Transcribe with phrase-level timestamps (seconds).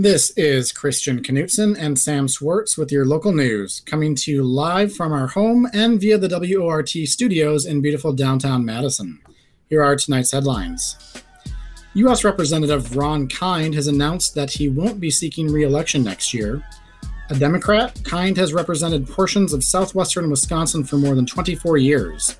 [0.00, 4.94] This is Christian Knutson and Sam Swartz with your local news, coming to you live
[4.94, 9.18] from our home and via the WORT studios in beautiful downtown Madison.
[9.68, 10.96] Here are tonight's headlines.
[11.94, 12.22] U.S.
[12.22, 16.62] Representative Ron Kind has announced that he won't be seeking re election next year.
[17.30, 22.38] A Democrat, Kind has represented portions of southwestern Wisconsin for more than 24 years.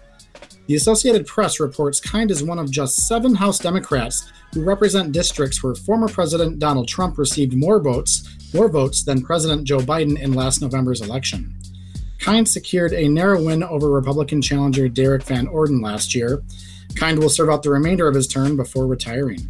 [0.68, 5.62] The Associated Press reports Kind is one of just seven House Democrats who represent districts
[5.62, 10.34] where former President Donald Trump received more votes, more votes than President Joe Biden in
[10.34, 11.56] last November's election.
[12.18, 16.42] Kind secured a narrow win over Republican challenger Derrick Van Orden last year.
[16.96, 19.48] Kind will serve out the remainder of his term before retiring.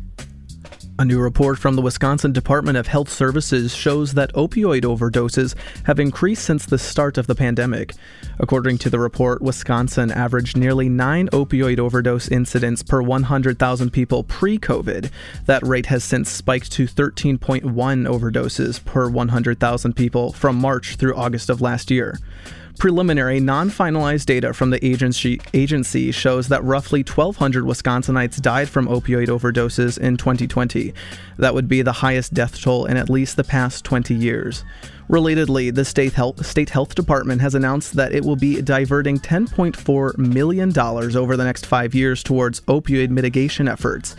[1.01, 6.01] A new report from the Wisconsin Department of Health Services shows that opioid overdoses have
[6.01, 7.95] increased since the start of the pandemic.
[8.41, 14.59] According to the report, Wisconsin averaged nearly nine opioid overdose incidents per 100,000 people pre
[14.59, 15.13] COVID.
[15.47, 21.49] That rate has since spiked to 13.1 overdoses per 100,000 people from March through August
[21.49, 22.19] of last year.
[22.79, 28.87] Preliminary, non finalized data from the agency, agency shows that roughly 1,200 Wisconsinites died from
[28.87, 30.95] opioid overdoses in 2020.
[31.39, 34.65] That would be the highest death toll in at least the past 20 years.
[35.11, 40.17] Relatedly, the state health, state health department has announced that it will be diverting $10.4
[40.17, 44.15] million over the next five years towards opioid mitigation efforts.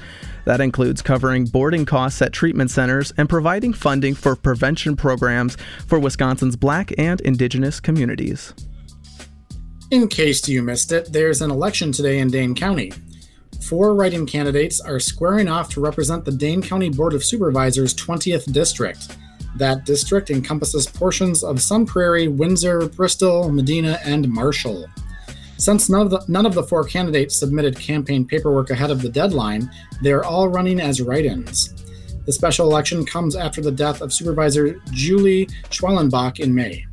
[0.49, 5.99] That includes covering boarding costs at treatment centers and providing funding for prevention programs for
[5.99, 8.55] Wisconsin's black and indigenous communities.
[9.91, 12.91] In case you missed it, there's an election today in Dane County.
[13.61, 17.93] Four write in candidates are squaring off to represent the Dane County Board of Supervisors'
[17.93, 19.17] 20th district.
[19.57, 24.87] That district encompasses portions of Sun Prairie, Windsor, Bristol, Medina, and Marshall.
[25.59, 29.09] Since none of, the, none of the four candidates submitted campaign paperwork ahead of the
[29.09, 29.69] deadline,
[30.01, 31.73] they are all running as write ins.
[32.25, 36.85] The special election comes after the death of Supervisor Julie Schwellenbach in May.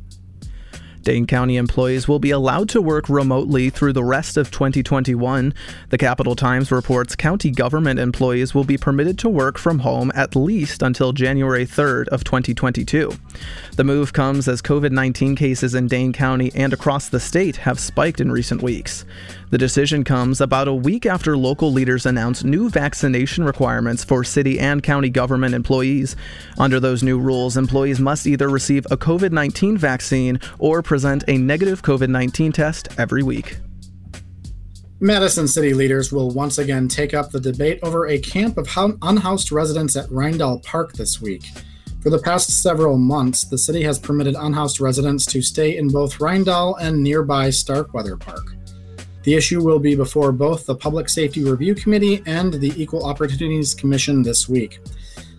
[1.07, 5.53] Dane County employees will be allowed to work remotely through the rest of 2021.
[5.87, 10.35] The Capital Times reports county government employees will be permitted to work from home at
[10.35, 13.13] least until January 3rd of 2022.
[13.77, 18.19] The move comes as COVID-19 cases in Dane County and across the state have spiked
[18.19, 19.05] in recent weeks.
[19.51, 24.59] The decision comes about a week after local leaders announced new vaccination requirements for city
[24.59, 26.15] and county government employees.
[26.57, 31.37] Under those new rules, employees must either receive a COVID 19 vaccine or present a
[31.37, 33.59] negative COVID 19 test every week.
[34.99, 38.67] Madison city leaders will once again take up the debate over a camp of
[39.03, 41.45] unhoused residents at Reindahl Park this week.
[42.07, 46.19] For the past several months, the city has permitted unhoused residents to stay in both
[46.19, 48.55] Reindahl and nearby Starkweather Park.
[49.23, 53.73] The issue will be before both the Public Safety Review Committee and the Equal Opportunities
[53.73, 54.79] Commission this week.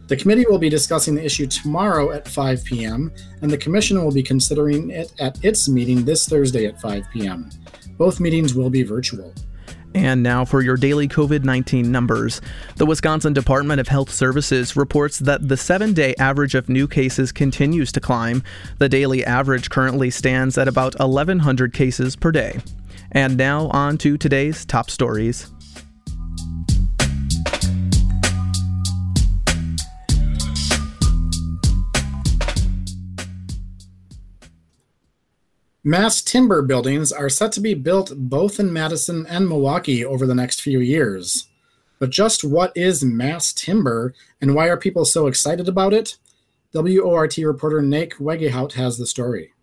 [0.08, 4.12] The committee will be discussing the issue tomorrow at 5 p.m., and the commission will
[4.12, 7.48] be considering it at its meeting this Thursday at 5 p.m.
[7.96, 9.32] Both meetings will be virtual.
[9.94, 12.40] And now for your daily COVID 19 numbers.
[12.76, 17.32] The Wisconsin Department of Health Services reports that the seven day average of new cases
[17.32, 18.42] continues to climb.
[18.78, 22.60] The daily average currently stands at about 1,100 cases per day.
[23.12, 25.50] And now on to today's top stories.
[35.88, 40.34] Mass timber buildings are set to be built both in Madison and Milwaukee over the
[40.34, 41.48] next few years.
[41.98, 46.18] But just what is mass timber and why are people so excited about it?
[46.74, 49.54] WORT reporter Nick Wegehout has the story.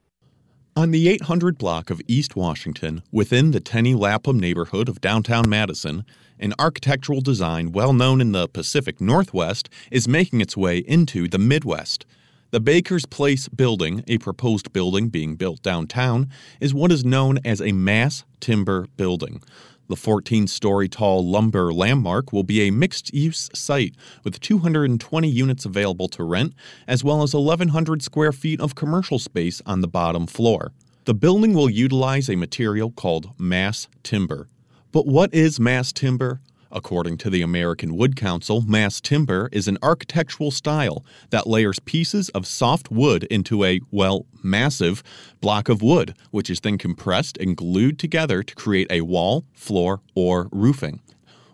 [0.75, 6.06] On the 800 block of East Washington, within the Tenney Lapham neighborhood of downtown Madison,
[6.40, 11.38] an architectural design well known in the Pacific Northwest is making its way into the
[11.38, 12.03] Midwest.
[12.52, 16.30] The Baker's Place building, a proposed building being built downtown,
[16.62, 19.42] is what is known as a mass timber building.
[19.88, 25.66] The 14 story tall lumber landmark will be a mixed use site with 220 units
[25.66, 26.53] available to rent,
[26.88, 30.72] as well as 1,100 square feet of commercial space on the bottom floor.
[31.06, 34.50] The building will utilize a material called mass timber.
[34.92, 36.42] But what is mass timber?
[36.75, 42.27] According to the American Wood Council, mass timber is an architectural style that layers pieces
[42.29, 45.01] of soft wood into a, well, massive
[45.39, 50.01] block of wood, which is then compressed and glued together to create a wall, floor,
[50.16, 50.99] or roofing.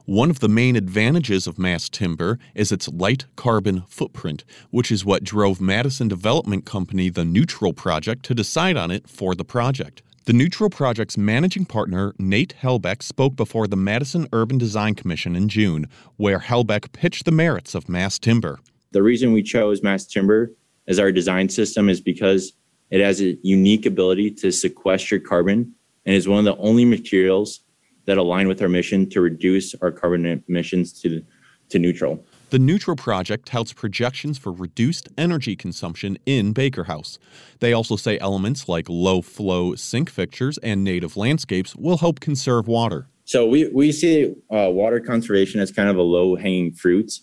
[0.05, 5.05] One of the main advantages of mass timber is its light carbon footprint, which is
[5.05, 10.01] what drove Madison Development Company, the Neutral Project, to decide on it for the project.
[10.25, 15.49] The Neutral Project's managing partner, Nate Helbeck, spoke before the Madison Urban Design Commission in
[15.49, 15.87] June,
[16.17, 18.59] where Helbeck pitched the merits of mass timber.
[18.91, 20.51] The reason we chose mass timber
[20.87, 22.53] as our design system is because
[22.91, 25.73] it has a unique ability to sequester carbon
[26.05, 27.61] and is one of the only materials
[28.05, 31.23] that align with our mission to reduce our carbon emissions to,
[31.69, 32.23] to neutral.
[32.51, 37.17] The Neutral Project touts projections for reduced energy consumption in Baker House.
[37.61, 42.67] They also say elements like low flow sink fixtures and native landscapes will help conserve
[42.67, 43.07] water.
[43.23, 47.13] So we, we see uh, water conservation as kind of a low hanging fruit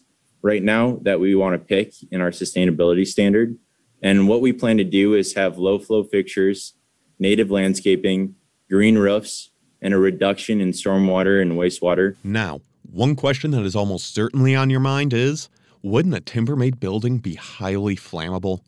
[0.40, 3.58] right now that we want to pick in our sustainability standard.
[4.02, 6.72] And what we plan to do is have low flow fixtures,
[7.18, 8.34] native landscaping,
[8.70, 9.50] green roofs,
[9.82, 12.16] and a reduction in stormwater and wastewater.
[12.24, 15.50] Now, one question that is almost certainly on your mind is
[15.82, 18.60] wouldn't a timber made building be highly flammable?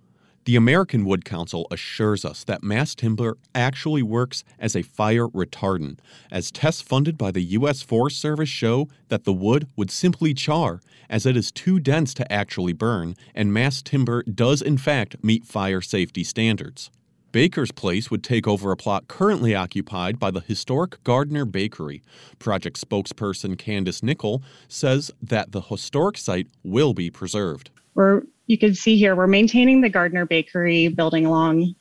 [0.44, 6.00] The American Wood Council assures us that mass timber actually works as a fire retardant,
[6.30, 7.80] as tests funded by the U.S.
[7.80, 12.30] Forest Service show that the wood would simply char, as it is too dense to
[12.30, 16.90] actually burn, and mass timber does in fact meet fire safety standards.
[17.32, 22.02] Baker's Place would take over a plot currently occupied by the historic Gardner Bakery.
[22.38, 27.70] Project spokesperson Candace Nickel says that the historic site will be preserved.
[27.94, 31.74] We're, you can see here, we're maintaining the Gardner Bakery building along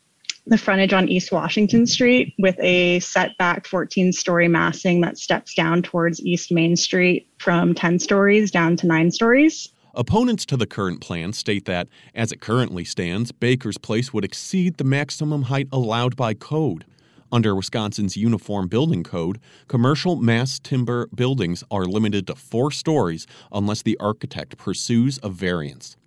[0.46, 5.84] the frontage on East Washington Street with a setback 14 story massing that steps down
[5.84, 9.70] towards East Main Street from 10 stories down to 9 stories.
[10.00, 14.78] Opponents to the current plan state that, as it currently stands, Baker's Place would exceed
[14.78, 16.86] the maximum height allowed by code.
[17.34, 23.82] Under Wisconsin's Uniform Building Code, commercial mass timber buildings are limited to four stories unless
[23.82, 25.98] the architect pursues a variance.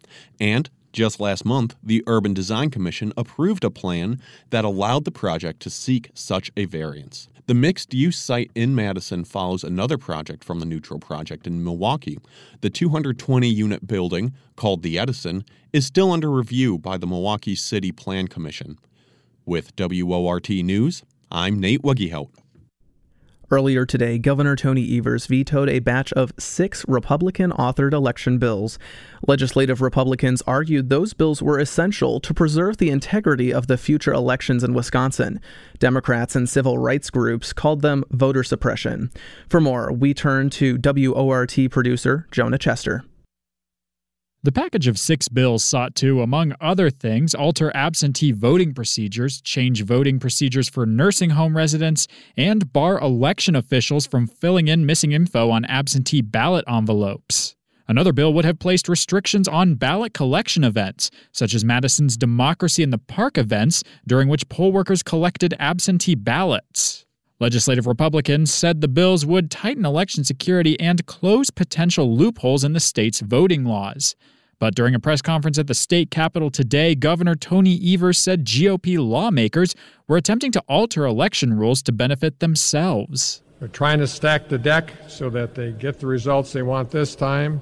[0.41, 4.19] And just last month, the Urban Design Commission approved a plan
[4.49, 7.29] that allowed the project to seek such a variance.
[7.47, 12.19] The mixed use site in Madison follows another project from the Neutral Project in Milwaukee.
[12.61, 17.91] The 220 unit building, called the Edison, is still under review by the Milwaukee City
[17.91, 18.79] Plan Commission.
[19.45, 21.03] With WORT News,
[21.33, 22.29] I'm Nate Wuggehout.
[23.53, 28.79] Earlier today, Governor Tony Evers vetoed a batch of six Republican authored election bills.
[29.29, 34.65] Legislative Republicans argued those bills were essential to preserve the integrity of the future elections
[34.65, 35.39] in Wisconsin.
[35.79, 39.11] Democrats and civil rights groups called them voter suppression.
[39.51, 43.05] For more, we turn to WORT producer Jonah Chester.
[44.45, 49.85] The package of six bills sought to, among other things, alter absentee voting procedures, change
[49.85, 55.51] voting procedures for nursing home residents, and bar election officials from filling in missing info
[55.51, 57.55] on absentee ballot envelopes.
[57.87, 62.91] Another bill would have placed restrictions on ballot collection events, such as Madison's Democracy in
[62.91, 67.07] the Park events, during which poll workers collected absentee ballots.
[67.43, 72.79] Legislative Republicans said the bills would tighten election security and close potential loopholes in the
[72.79, 74.15] state's voting laws.
[74.61, 78.97] But during a press conference at the state capitol today, Governor Tony Evers said GOP
[78.97, 79.75] lawmakers
[80.07, 83.43] were attempting to alter election rules to benefit themselves.
[83.59, 87.17] They're trying to stack the deck so that they get the results they want this
[87.17, 87.61] time.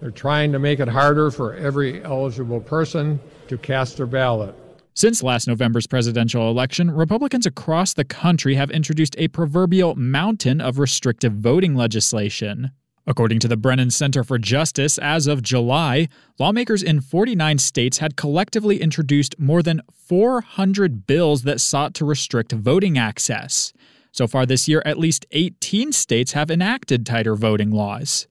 [0.00, 3.18] They're trying to make it harder for every eligible person
[3.48, 4.54] to cast their ballot.
[4.96, 10.78] Since last November's presidential election, Republicans across the country have introduced a proverbial mountain of
[10.78, 12.70] restrictive voting legislation.
[13.04, 16.06] According to the Brennan Center for Justice, as of July,
[16.38, 22.52] lawmakers in 49 states had collectively introduced more than 400 bills that sought to restrict
[22.52, 23.72] voting access.
[24.12, 28.28] So far this year, at least 18 states have enacted tighter voting laws.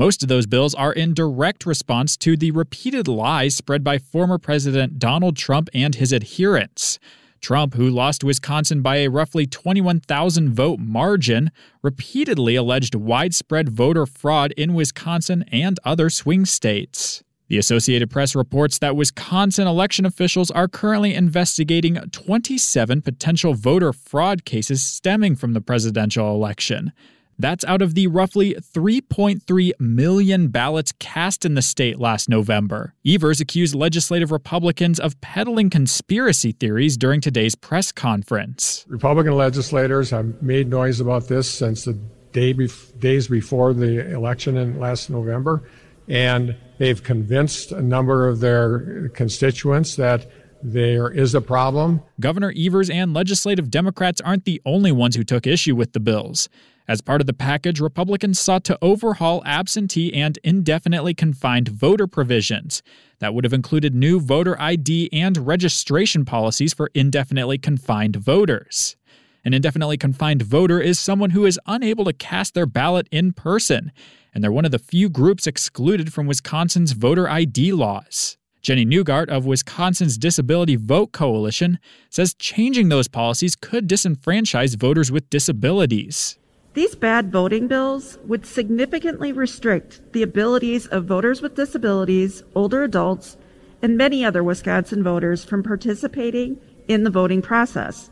[0.00, 4.38] Most of those bills are in direct response to the repeated lies spread by former
[4.38, 6.98] President Donald Trump and his adherents.
[7.42, 11.50] Trump, who lost Wisconsin by a roughly 21,000 vote margin,
[11.82, 17.22] repeatedly alleged widespread voter fraud in Wisconsin and other swing states.
[17.48, 24.46] The Associated Press reports that Wisconsin election officials are currently investigating 27 potential voter fraud
[24.46, 26.92] cases stemming from the presidential election.
[27.40, 32.92] That's out of the roughly 3.3 million ballots cast in the state last November.
[33.06, 38.84] Evers accused legislative Republicans of peddling conspiracy theories during today's press conference.
[38.88, 41.94] Republican legislators have made noise about this since the
[42.32, 45.62] day bef- days before the election in last November,
[46.08, 50.26] and they've convinced a number of their constituents that
[50.62, 52.02] there is a problem.
[52.20, 56.50] Governor Evers and legislative Democrats aren't the only ones who took issue with the bills.
[56.90, 62.82] As part of the package, Republicans sought to overhaul absentee and indefinitely confined voter provisions.
[63.20, 68.96] That would have included new voter ID and registration policies for indefinitely confined voters.
[69.44, 73.92] An indefinitely confined voter is someone who is unable to cast their ballot in person,
[74.34, 78.36] and they're one of the few groups excluded from Wisconsin's voter ID laws.
[78.62, 81.78] Jenny Newgart of Wisconsin's Disability Vote Coalition
[82.08, 86.36] says changing those policies could disenfranchise voters with disabilities.
[86.72, 93.36] These bad voting bills would significantly restrict the abilities of voters with disabilities, older adults,
[93.82, 98.10] and many other Wisconsin voters from participating in the voting process.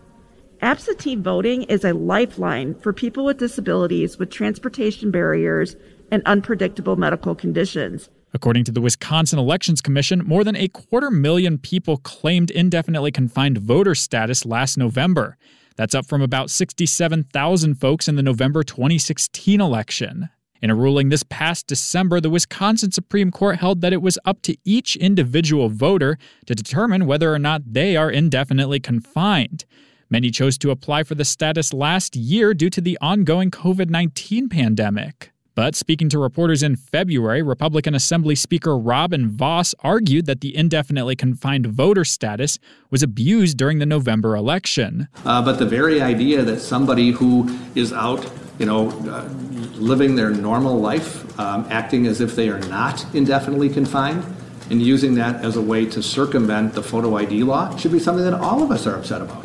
[0.60, 5.76] Absentee voting is a lifeline for people with disabilities with transportation barriers
[6.10, 8.08] and unpredictable medical conditions.
[8.34, 13.58] According to the Wisconsin Elections Commission, more than a quarter million people claimed indefinitely confined
[13.58, 15.36] voter status last November.
[15.78, 20.28] That's up from about 67,000 folks in the November 2016 election.
[20.60, 24.42] In a ruling this past December, the Wisconsin Supreme Court held that it was up
[24.42, 29.66] to each individual voter to determine whether or not they are indefinitely confined.
[30.10, 34.48] Many chose to apply for the status last year due to the ongoing COVID 19
[34.48, 35.30] pandemic.
[35.58, 41.16] But speaking to reporters in February, Republican Assembly Speaker Robin Vos argued that the indefinitely
[41.16, 42.60] confined voter status
[42.90, 45.08] was abused during the November election.
[45.24, 48.24] Uh, but the very idea that somebody who is out,
[48.60, 49.28] you know, uh,
[49.74, 54.24] living their normal life, um, acting as if they are not indefinitely confined,
[54.70, 58.22] and using that as a way to circumvent the photo ID law should be something
[58.22, 59.44] that all of us are upset about.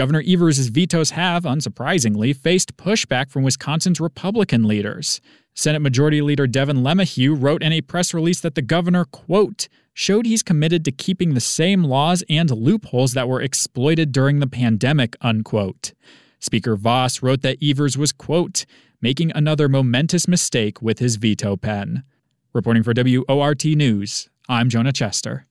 [0.00, 5.20] Governor Evers' vetoes have, unsurprisingly, faced pushback from Wisconsin's Republican leaders.
[5.60, 10.24] Senate Majority Leader Devin LeMahieu wrote in a press release that the governor, quote, showed
[10.24, 15.16] he's committed to keeping the same laws and loopholes that were exploited during the pandemic,
[15.20, 15.92] unquote.
[16.38, 18.64] Speaker Vos wrote that Evers was, quote,
[19.02, 22.04] making another momentous mistake with his veto pen.
[22.54, 25.46] Reporting for WORT News, I'm Jonah Chester.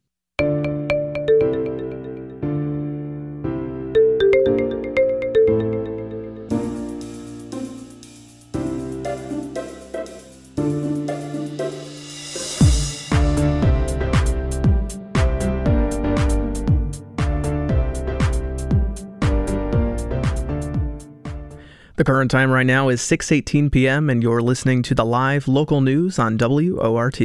[21.99, 24.09] The current time right now is 6:18 p.m.
[24.09, 27.19] and you're listening to the live local news on WORT.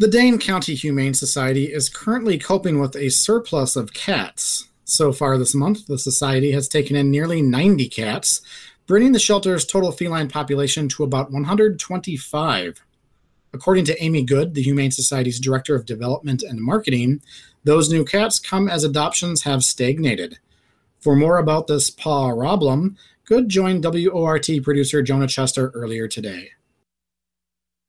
[0.00, 4.68] The Dane County Humane Society is currently coping with a surplus of cats.
[4.82, 8.40] So far this month, the society has taken in nearly 90 cats,
[8.88, 12.82] bringing the shelter's total feline population to about 125.
[13.52, 17.22] According to Amy Good, the Humane Society's Director of Development and Marketing,
[17.62, 20.40] those new cats come as adoptions have stagnated.
[21.00, 22.96] For more about this paw problem,
[23.30, 26.50] Good join WORT producer Jonah Chester earlier today.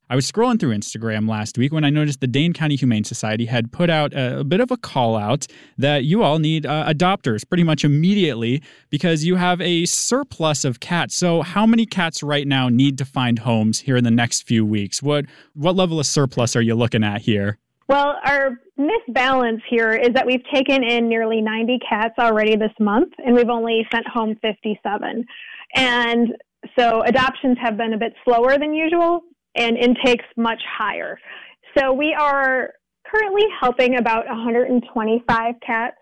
[0.07, 3.47] I was scrolling through Instagram last week when I noticed the Dane County Humane Society
[3.47, 5.47] had put out a, a bit of a call out
[5.79, 10.79] that you all need uh, adopters pretty much immediately because you have a surplus of
[10.79, 11.15] cats.
[11.15, 14.63] So, how many cats right now need to find homes here in the next few
[14.63, 15.01] weeks?
[15.01, 15.25] What
[15.55, 17.57] what level of surplus are you looking at here?
[17.87, 23.13] Well, our misbalance here is that we've taken in nearly 90 cats already this month,
[23.17, 25.25] and we've only sent home 57.
[25.75, 26.27] And
[26.77, 29.21] so adoptions have been a bit slower than usual,
[29.55, 31.19] and intakes much higher.
[31.77, 32.73] So we are
[33.05, 35.97] currently helping about 125 cats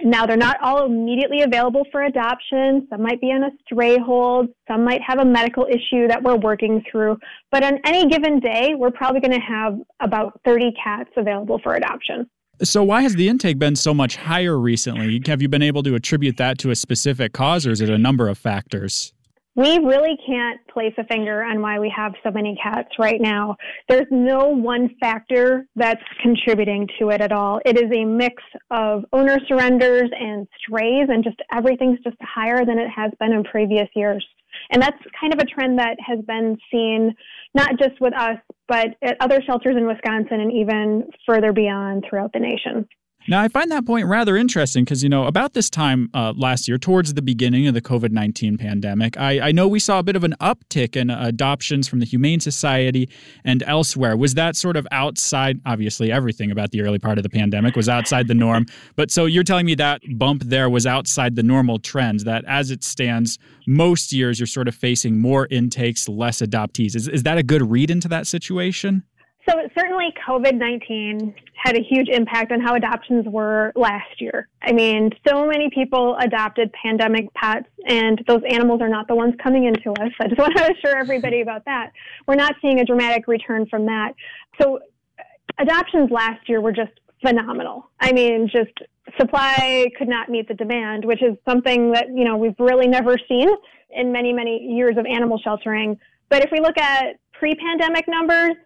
[0.00, 2.86] now, they're not all immediately available for adoption.
[2.90, 4.48] Some might be on a stray hold.
[4.68, 7.18] Some might have a medical issue that we're working through.
[7.50, 11.76] But on any given day, we're probably going to have about 30 cats available for
[11.76, 12.28] adoption.
[12.62, 15.20] So, why has the intake been so much higher recently?
[15.26, 17.98] Have you been able to attribute that to a specific cause, or is it a
[17.98, 19.12] number of factors?
[19.56, 23.56] We really can't place a finger on why we have so many cats right now.
[23.88, 27.60] There's no one factor that's contributing to it at all.
[27.64, 32.78] It is a mix of owner surrenders and strays, and just everything's just higher than
[32.78, 34.24] it has been in previous years.
[34.70, 37.14] And that's kind of a trend that has been seen
[37.54, 38.36] not just with us,
[38.68, 42.86] but at other shelters in Wisconsin and even further beyond throughout the nation.
[43.28, 46.68] Now, I find that point rather interesting because, you know, about this time uh, last
[46.68, 50.04] year, towards the beginning of the COVID 19 pandemic, I, I, know we saw a
[50.04, 53.08] bit of an uptick in adoptions from the Humane Society
[53.44, 54.16] and elsewhere.
[54.16, 55.60] Was that sort of outside?
[55.66, 58.66] Obviously, everything about the early part of the pandemic was outside the norm.
[58.94, 62.70] But so you're telling me that bump there was outside the normal trends, that as
[62.70, 66.94] it stands, most years you're sort of facing more intakes, less adoptees.
[66.94, 69.02] Is, is that a good read into that situation?
[69.48, 74.48] So certainly COVID 19 had a huge impact on how adoptions were last year.
[74.62, 79.34] I mean, so many people adopted pandemic pets, and those animals are not the ones
[79.42, 80.12] coming into us.
[80.20, 81.92] I just want to assure everybody about that.
[82.26, 84.12] We're not seeing a dramatic return from that.
[84.60, 84.78] So
[85.18, 85.22] uh,
[85.58, 87.90] adoptions last year were just phenomenal.
[88.00, 88.72] I mean, just
[89.18, 93.16] supply could not meet the demand, which is something that, you know, we've really never
[93.28, 93.48] seen
[93.90, 95.98] in many, many years of animal sheltering.
[96.28, 98.56] But if we look at pre-pandemic numbers,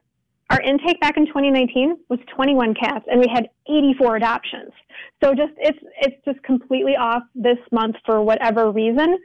[0.51, 4.73] our intake back in 2019 was 21 cats and we had 84 adoptions.
[5.23, 9.17] So just it's it's just completely off this month for whatever reason.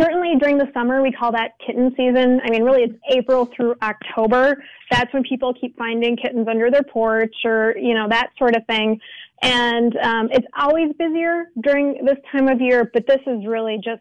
[0.00, 2.40] Certainly during the summer we call that kitten season.
[2.42, 4.64] I mean really it's April through October.
[4.90, 8.64] That's when people keep finding kittens under their porch or you know that sort of
[8.66, 8.98] thing.
[9.42, 14.00] And um, it's always busier during this time of year, but this is really just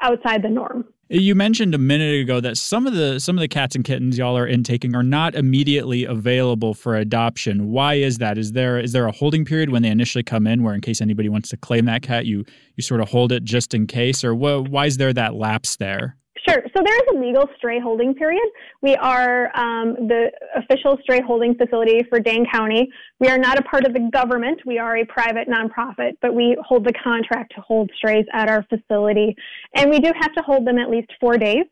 [0.00, 0.84] outside the norm.
[1.10, 4.16] You mentioned a minute ago that some of the some of the cats and kittens
[4.16, 7.70] y'all are intaking are not immediately available for adoption.
[7.70, 8.38] Why is that?
[8.38, 11.02] Is there is there a holding period when they initially come in, where in case
[11.02, 12.44] anybody wants to claim that cat, you
[12.76, 15.76] you sort of hold it just in case, or what, why is there that lapse
[15.76, 16.16] there?
[16.48, 16.62] Sure.
[16.76, 18.44] So there is a legal stray holding period.
[18.82, 22.88] We are um, the official stray holding facility for Dane County.
[23.18, 24.60] We are not a part of the government.
[24.66, 28.62] We are a private nonprofit, but we hold the contract to hold strays at our
[28.64, 29.34] facility.
[29.74, 31.64] And we do have to hold them at least four days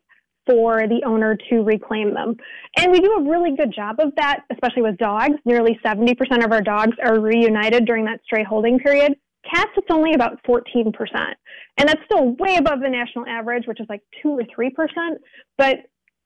[0.47, 2.35] for the owner to reclaim them.
[2.77, 5.35] And we do a really good job of that, especially with dogs.
[5.45, 9.13] Nearly 70% of our dogs are reunited during that stray holding period.
[9.49, 10.93] Cats, it's only about 14%.
[11.77, 14.69] And that's still way above the national average, which is like 2 or 3%.
[15.57, 15.77] But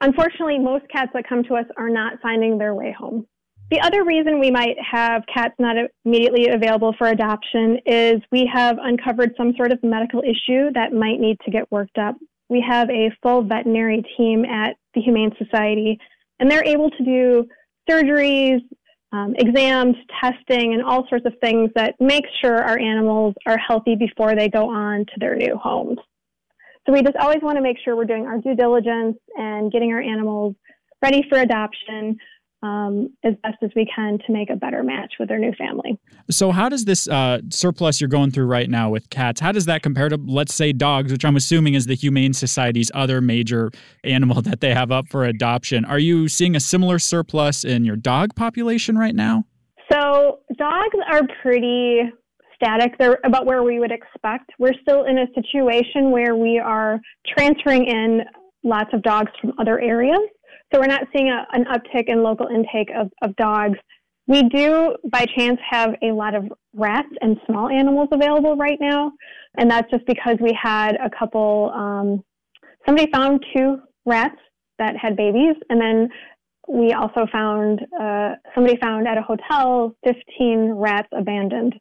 [0.02, 3.26] unfortunately, most cats that come to us are not finding their way home.
[3.70, 8.78] The other reason we might have cats not immediately available for adoption is we have
[8.82, 12.16] uncovered some sort of medical issue that might need to get worked up.
[12.50, 16.00] We have a full veterinary team at the Humane Society,
[16.40, 17.46] and they're able to do
[17.90, 18.62] surgeries,
[19.12, 23.96] um, exams, testing, and all sorts of things that make sure our animals are healthy
[23.96, 25.98] before they go on to their new homes.
[26.86, 29.92] So we just always want to make sure we're doing our due diligence and getting
[29.92, 30.56] our animals
[31.02, 32.18] ready for adoption
[32.68, 36.00] um, as best as we can to make a better match with their new family.
[36.30, 39.40] So, how does this uh, surplus you're going through right now with cats?
[39.40, 42.92] How does that compare to, let's say, dogs, which I'm assuming is the Humane Society's
[42.94, 43.72] other major
[44.04, 45.86] animal that they have up for adoption?
[45.86, 49.46] Are you seeing a similar surplus in your dog population right now?
[49.92, 52.02] So, dogs are pretty
[52.56, 52.98] static.
[52.98, 54.52] They're about where we would expect.
[54.60, 57.00] We're still in a situation where we are
[57.38, 58.22] transferring in
[58.64, 60.20] lots of dogs from other areas.
[60.74, 63.78] So we're not seeing a, an uptick in local intake of, of dogs.
[64.28, 69.14] We do, by chance, have a lot of rats and small animals available right now.
[69.58, 72.24] And that's just because we had a couple, um,
[72.86, 74.36] somebody found two rats
[74.80, 75.56] that had babies.
[75.70, 76.10] And then
[76.68, 81.76] we also found, uh, somebody found at a hotel 15 rats abandoned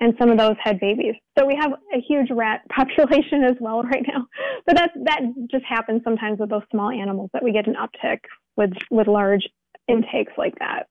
[0.00, 1.14] and some of those had babies.
[1.38, 4.26] So we have a huge rat population as well right now.
[4.66, 8.18] But that's that just happens sometimes with those small animals that we get an uptick
[8.56, 9.42] with with large
[9.88, 10.86] intakes like that.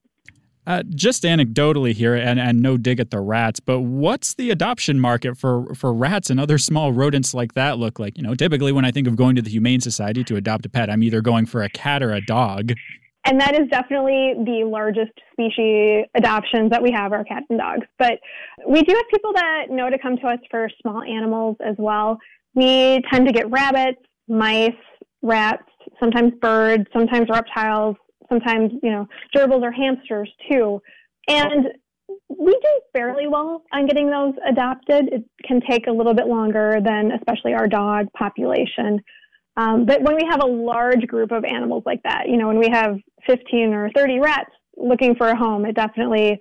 [0.66, 4.98] Uh, just anecdotally here, and, and no dig at the rats, but what's the adoption
[4.98, 8.16] market for, for rats and other small rodents like that look like?
[8.16, 10.70] You know, typically when I think of going to the Humane Society to adopt a
[10.70, 12.72] pet, I'm either going for a cat or a dog.
[13.26, 17.88] And that is definitely the largest species adoptions that we have are cats and dogs.
[17.98, 18.20] But
[18.68, 22.18] we do have people that know to come to us for small animals as well.
[22.54, 24.72] We tend to get rabbits, mice,
[25.22, 25.64] rats,
[26.00, 27.96] sometimes birds, sometimes reptiles,
[28.30, 30.82] sometimes, you know, gerbils or hamsters too.
[31.28, 31.68] And
[32.28, 35.08] we do fairly well on getting those adopted.
[35.12, 39.00] It can take a little bit longer than especially our dog population.
[39.56, 42.60] Um, but when we have a large group of animals like that, you know, when
[42.60, 42.96] we have
[43.28, 46.40] 15 or 30 rats looking for a home, it definitely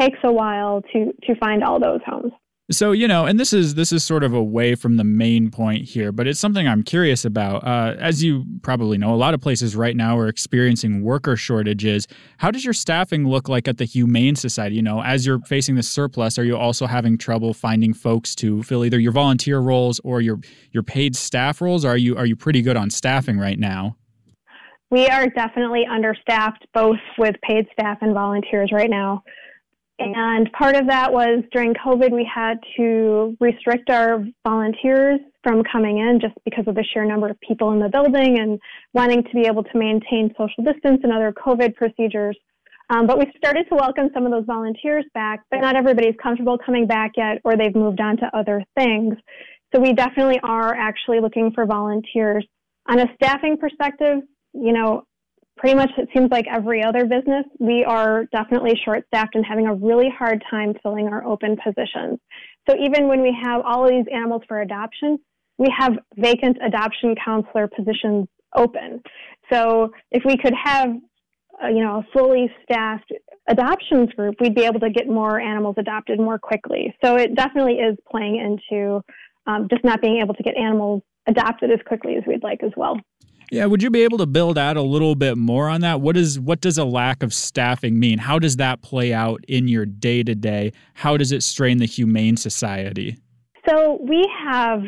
[0.00, 2.32] takes a while to to find all those homes.
[2.68, 5.84] So you know, and this is this is sort of away from the main point
[5.84, 7.64] here, but it's something I'm curious about.
[7.64, 12.08] Uh, as you probably know, a lot of places right now are experiencing worker shortages.
[12.38, 14.74] How does your staffing look like at the Humane Society?
[14.74, 18.64] You know, as you're facing the surplus, are you also having trouble finding folks to
[18.64, 20.40] fill either your volunteer roles or your
[20.72, 21.84] your paid staff roles?
[21.84, 23.96] Are you are you pretty good on staffing right now?
[24.90, 29.22] We are definitely understaffed, both with paid staff and volunteers right now.
[29.98, 35.98] And part of that was during COVID, we had to restrict our volunteers from coming
[35.98, 38.60] in just because of the sheer number of people in the building and
[38.92, 42.36] wanting to be able to maintain social distance and other COVID procedures.
[42.90, 46.58] Um, but we started to welcome some of those volunteers back, but not everybody's comfortable
[46.58, 49.14] coming back yet, or they've moved on to other things.
[49.74, 52.46] So we definitely are actually looking for volunteers.
[52.88, 54.18] On a staffing perspective,
[54.52, 55.04] you know,
[55.56, 59.66] pretty much it seems like every other business, we are definitely short staffed and having
[59.66, 62.18] a really hard time filling our open positions.
[62.68, 65.18] So even when we have all of these animals for adoption,
[65.58, 69.02] we have vacant adoption counselor positions open.
[69.50, 70.90] So if we could have,
[71.62, 73.12] uh, you know, a fully staffed
[73.48, 76.94] adoptions group, we'd be able to get more animals adopted more quickly.
[77.02, 79.00] So it definitely is playing into
[79.46, 82.72] um, just not being able to get animals adopted as quickly as we'd like as
[82.76, 83.00] well.
[83.50, 86.00] Yeah, would you be able to build out a little bit more on that?
[86.00, 88.18] What is what does a lack of staffing mean?
[88.18, 90.72] How does that play out in your day to day?
[90.94, 93.18] How does it strain the humane society?
[93.68, 94.82] So we have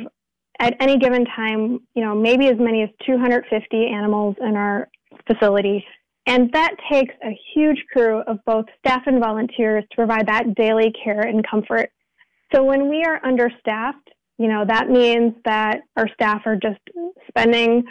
[0.60, 4.88] at any given time, you know, maybe as many as 250 animals in our
[5.26, 5.84] facility.
[6.26, 10.92] And that takes a huge crew of both staff and volunteers to provide that daily
[11.02, 11.90] care and comfort.
[12.54, 16.80] So when we are understaffed, you know, that means that our staff are just
[17.28, 17.84] spending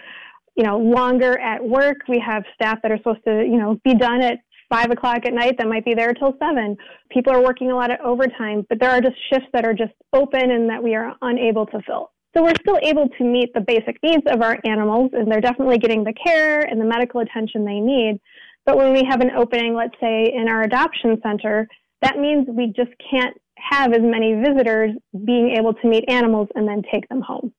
[0.57, 1.97] you know, longer at work.
[2.09, 4.39] We have staff that are supposed to, you know, be done at
[4.69, 6.75] five o'clock at night that might be there till seven.
[7.09, 9.93] People are working a lot of overtime, but there are just shifts that are just
[10.13, 12.11] open and that we are unable to fill.
[12.35, 15.77] So we're still able to meet the basic needs of our animals and they're definitely
[15.77, 18.19] getting the care and the medical attention they need.
[18.65, 21.67] But when we have an opening, let's say in our adoption center,
[22.01, 24.91] that means we just can't have as many visitors
[25.25, 27.53] being able to meet animals and then take them home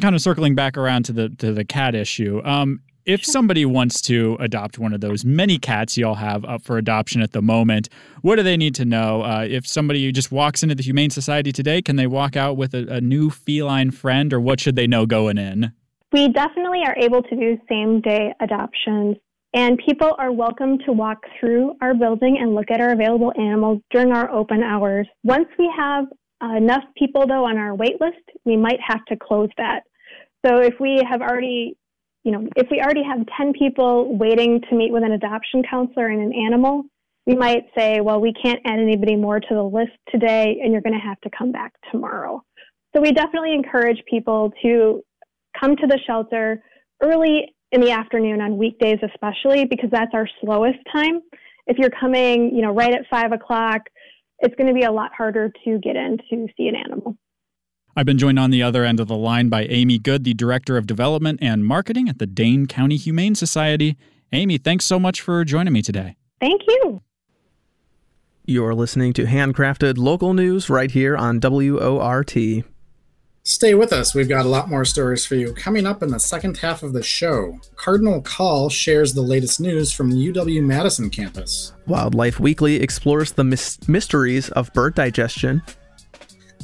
[0.00, 2.40] kind of circling back around to the to the cat issue.
[2.44, 6.78] Um, if somebody wants to adopt one of those many cats y'all have up for
[6.78, 7.88] adoption at the moment,
[8.20, 9.22] what do they need to know?
[9.22, 12.74] Uh, if somebody just walks into the Humane Society today, can they walk out with
[12.74, 15.72] a, a new feline friend, or what should they know going in?
[16.12, 19.16] We definitely are able to do same day adoptions,
[19.52, 23.80] and people are welcome to walk through our building and look at our available animals
[23.90, 25.08] during our open hours.
[25.24, 26.04] Once we have
[26.42, 29.82] uh, enough people, though, on our wait list, we might have to close that.
[30.44, 31.76] So if we have already,
[32.24, 36.08] you know, if we already have 10 people waiting to meet with an adoption counselor
[36.08, 36.84] and an animal,
[37.26, 40.82] we might say, well, we can't add anybody more to the list today, and you're
[40.82, 42.42] going to have to come back tomorrow.
[42.94, 45.02] So we definitely encourage people to
[45.58, 46.62] come to the shelter
[47.00, 51.20] early in the afternoon on weekdays, especially because that's our slowest time.
[51.66, 53.82] If you're coming, you know, right at five o'clock,
[54.42, 57.16] it's going to be a lot harder to get in to see an animal.
[57.94, 60.76] I've been joined on the other end of the line by Amy Good, the Director
[60.76, 63.96] of Development and Marketing at the Dane County Humane Society.
[64.32, 66.16] Amy, thanks so much for joining me today.
[66.40, 67.02] Thank you.
[68.46, 72.64] You're listening to handcrafted local news right here on WORT.
[73.44, 74.14] Stay with us.
[74.14, 76.92] We've got a lot more stories for you coming up in the second half of
[76.92, 77.58] the show.
[77.74, 81.72] Cardinal Call shares the latest news from the UW Madison campus.
[81.88, 85.60] Wildlife Weekly explores the mysteries of bird digestion.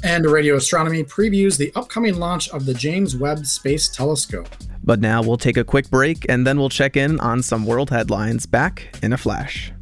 [0.05, 4.49] And Radio Astronomy previews the upcoming launch of the James Webb Space Telescope.
[4.85, 7.91] But now we'll take a quick break and then we'll check in on some world
[7.91, 9.73] headlines back in a flash.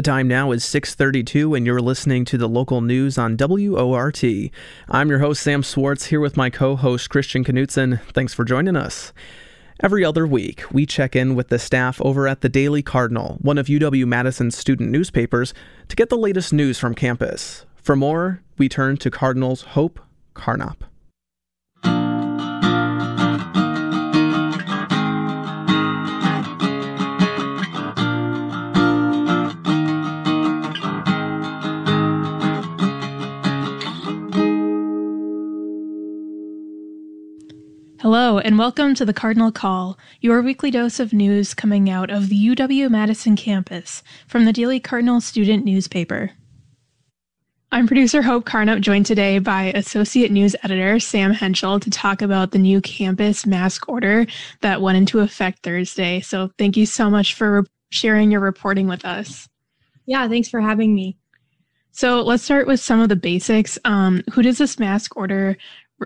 [0.00, 4.24] The time now is 6:32 and you're listening to the local news on WORT.
[4.88, 8.00] I'm your host Sam Swartz here with my co-host Christian Knutson.
[8.14, 9.12] Thanks for joining us.
[9.82, 13.58] Every other week, we check in with the staff over at the Daily Cardinal, one
[13.58, 15.52] of UW Madison's student newspapers,
[15.88, 17.66] to get the latest news from campus.
[17.76, 20.00] For more, we turn to Cardinal's Hope
[20.32, 20.89] Carnop.
[38.00, 42.30] Hello, and welcome to the Cardinal Call, your weekly dose of news coming out of
[42.30, 46.30] the UW Madison campus from the Daily Cardinal student newspaper.
[47.70, 52.52] I'm producer Hope Carnop, joined today by Associate News Editor Sam Henschel to talk about
[52.52, 54.26] the new campus mask order
[54.62, 56.20] that went into effect Thursday.
[56.20, 59.46] So, thank you so much for sharing your reporting with us.
[60.06, 61.18] Yeah, thanks for having me.
[61.92, 63.78] So, let's start with some of the basics.
[63.84, 65.58] Um, who does this mask order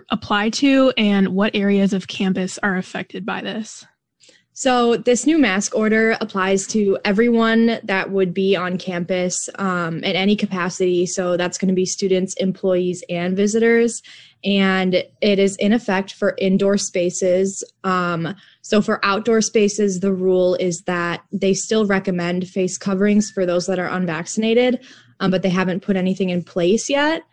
[0.09, 3.85] apply to, and what areas of campus are affected by this?
[4.57, 10.15] So, this new mask order applies to everyone that would be on campus um, at
[10.15, 11.05] any capacity.
[11.05, 14.01] So, that's going to be students, employees, and visitors.
[14.45, 17.65] And it is in effect for indoor spaces.
[17.83, 23.45] Um, so, for outdoor spaces, the rule is that they still recommend face coverings for
[23.45, 24.79] those that are unvaccinated,
[25.19, 27.23] um, but they haven't put anything in place yet.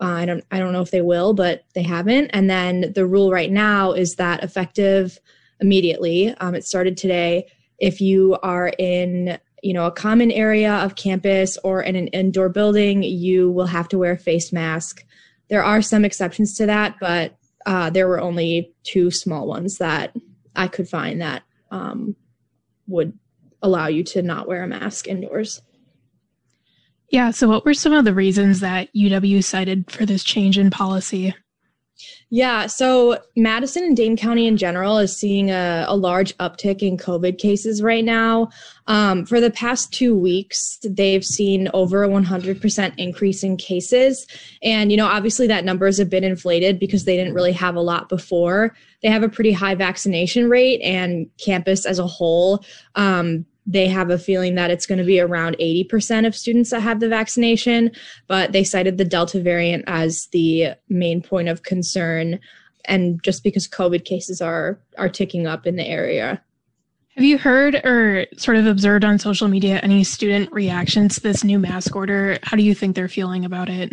[0.00, 2.30] Uh, I don't I don't know if they will, but they haven't.
[2.32, 5.18] And then the rule right now is that effective
[5.60, 6.34] immediately.
[6.38, 7.46] Um, it started today.
[7.78, 12.48] If you are in you know, a common area of campus or in an indoor
[12.48, 15.04] building, you will have to wear a face mask.
[15.48, 17.36] There are some exceptions to that, but
[17.66, 20.16] uh, there were only two small ones that
[20.56, 22.16] I could find that um,
[22.86, 23.18] would
[23.62, 25.60] allow you to not wear a mask indoors.
[27.10, 27.30] Yeah.
[27.32, 31.34] So, what were some of the reasons that UW cited for this change in policy?
[32.32, 36.96] Yeah, so Madison and Dane County in general is seeing a, a large uptick in
[36.96, 38.50] COVID cases right now.
[38.86, 44.28] Um, for the past two weeks, they've seen over a 100% increase in cases.
[44.62, 47.80] And, you know, obviously that numbers have been inflated because they didn't really have a
[47.80, 48.76] lot before.
[49.02, 54.10] They have a pretty high vaccination rate, and campus as a whole um, they have
[54.10, 57.92] a feeling that it's going to be around 80% of students that have the vaccination,
[58.26, 62.40] but they cited the Delta variant as the main point of concern.
[62.86, 66.42] And just because COVID cases are are ticking up in the area.
[67.16, 71.44] Have you heard or sort of observed on social media any student reactions to this
[71.44, 72.38] new mask order?
[72.42, 73.92] How do you think they're feeling about it?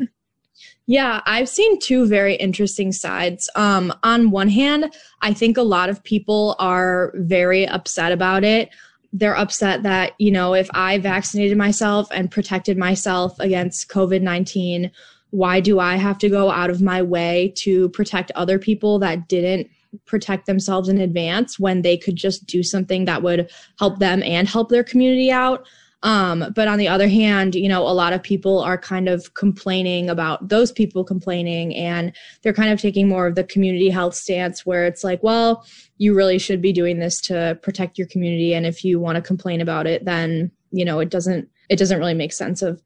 [0.85, 3.49] Yeah, I've seen two very interesting sides.
[3.55, 8.69] Um, on one hand, I think a lot of people are very upset about it
[9.17, 14.91] they're upset that, you know, if I vaccinated myself and protected myself against COVID 19,
[15.31, 19.27] why do I have to go out of my way to protect other people that
[19.27, 19.69] didn't
[20.05, 23.49] protect themselves in advance when they could just do something that would
[23.79, 25.65] help them and help their community out?
[26.03, 29.33] Um, but on the other hand, you know, a lot of people are kind of
[29.33, 34.13] complaining about those people complaining, and they're kind of taking more of the community health
[34.13, 35.65] stance where it's like, well,
[35.97, 38.53] you really should be doing this to protect your community.
[38.53, 41.99] And if you want to complain about it, then, you know, it doesn't, it doesn't
[41.99, 42.81] really make sense of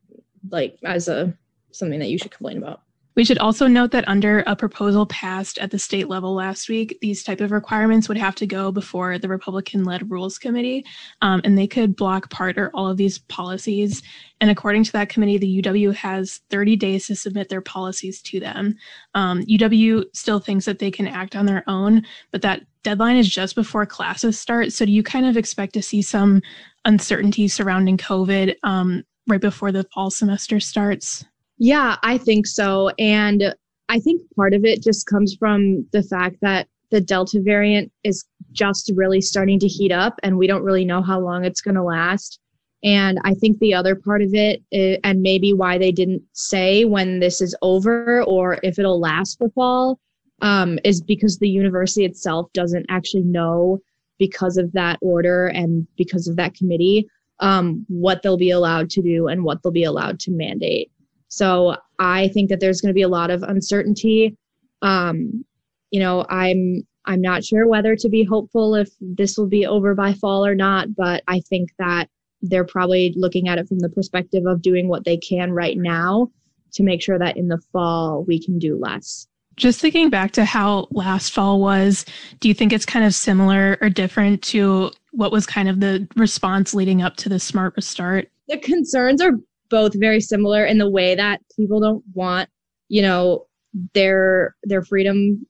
[0.49, 1.33] like as a
[1.71, 2.81] something that you should complain about.
[3.15, 6.97] We should also note that under a proposal passed at the state level last week,
[7.01, 10.85] these type of requirements would have to go before the Republican-led Rules Committee,
[11.21, 14.01] um, and they could block part or all of these policies.
[14.39, 18.39] And according to that committee, the UW has 30 days to submit their policies to
[18.39, 18.75] them.
[19.13, 23.29] Um, UW still thinks that they can act on their own, but that deadline is
[23.29, 24.71] just before classes start.
[24.71, 26.41] So do you kind of expect to see some
[26.85, 31.25] uncertainty surrounding COVID um, right before the fall semester starts?
[31.63, 32.89] Yeah, I think so.
[32.97, 33.53] And
[33.87, 38.25] I think part of it just comes from the fact that the Delta variant is
[38.51, 41.75] just really starting to heat up and we don't really know how long it's going
[41.75, 42.39] to last.
[42.83, 46.83] And I think the other part of it, eh, and maybe why they didn't say
[46.83, 49.99] when this is over or if it'll last for fall,
[50.41, 53.77] um, is because the university itself doesn't actually know
[54.17, 57.07] because of that order and because of that committee
[57.39, 60.89] um, what they'll be allowed to do and what they'll be allowed to mandate.
[61.31, 64.35] So I think that there's going to be a lot of uncertainty.
[64.81, 65.45] Um,
[65.89, 69.95] you know, I'm I'm not sure whether to be hopeful if this will be over
[69.95, 72.09] by fall or not, but I think that
[72.41, 76.29] they're probably looking at it from the perspective of doing what they can right now
[76.73, 79.27] to make sure that in the fall we can do less.
[79.55, 82.05] Just thinking back to how last fall was,
[82.39, 86.07] do you think it's kind of similar or different to what was kind of the
[86.15, 88.29] response leading up to the smart restart?
[88.47, 89.33] The concerns are
[89.71, 92.49] both very similar in the way that people don't want,
[92.89, 93.45] you know,
[93.93, 95.47] their their freedom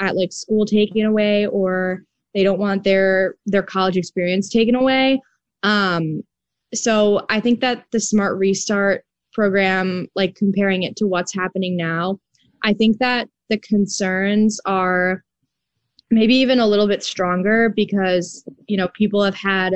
[0.00, 2.02] at like school taken away or
[2.34, 5.20] they don't want their their college experience taken away.
[5.62, 6.22] Um
[6.74, 12.18] so I think that the smart restart program like comparing it to what's happening now,
[12.64, 15.22] I think that the concerns are
[16.10, 19.74] maybe even a little bit stronger because you know people have had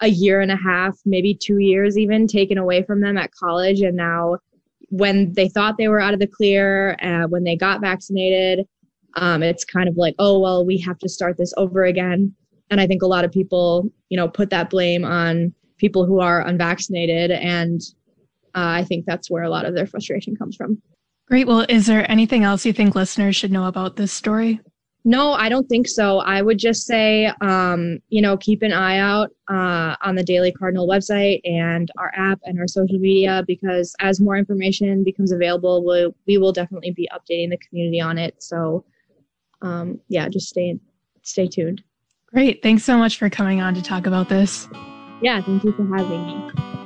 [0.00, 3.80] a year and a half, maybe two years even taken away from them at college.
[3.80, 4.38] And now,
[4.90, 8.66] when they thought they were out of the clear, uh, when they got vaccinated,
[9.14, 12.34] um, it's kind of like, oh, well, we have to start this over again.
[12.70, 16.20] And I think a lot of people, you know, put that blame on people who
[16.20, 17.30] are unvaccinated.
[17.30, 17.80] And
[18.54, 20.80] uh, I think that's where a lot of their frustration comes from.
[21.26, 21.46] Great.
[21.46, 24.60] Well, is there anything else you think listeners should know about this story?
[25.08, 26.18] No, I don't think so.
[26.18, 30.52] I would just say, um, you know, keep an eye out uh, on the Daily
[30.52, 35.82] Cardinal website and our app and our social media because as more information becomes available,
[35.82, 38.34] we, we will definitely be updating the community on it.
[38.42, 38.84] So,
[39.62, 40.78] um, yeah, just stay
[41.22, 41.82] stay tuned.
[42.26, 42.62] Great.
[42.62, 44.68] Thanks so much for coming on to talk about this.
[45.22, 46.76] Yeah, thank you for having me.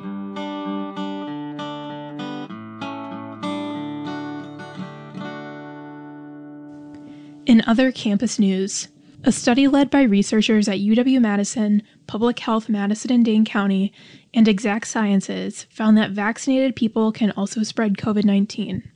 [7.44, 8.86] In other campus news,
[9.24, 13.92] a study led by researchers at UW Madison, Public Health Madison and Dane County,
[14.32, 18.88] and Exact Sciences found that vaccinated people can also spread COVID 19.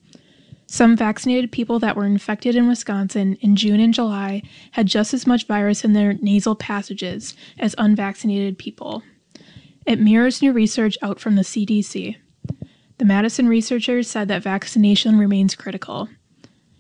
[0.69, 5.27] Some vaccinated people that were infected in Wisconsin in June and July had just as
[5.27, 9.03] much virus in their nasal passages as unvaccinated people.
[9.87, 12.17] It mirrors new research out from the CDC.
[12.99, 16.09] The Madison researchers said that vaccination remains critical.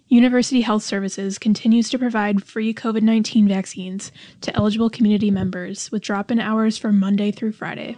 [0.08, 6.02] University Health Services continues to provide free COVID 19 vaccines to eligible community members with
[6.02, 7.96] drop in hours from Monday through Friday.